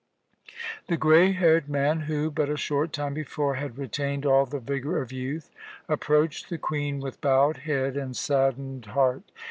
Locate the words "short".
2.57-2.91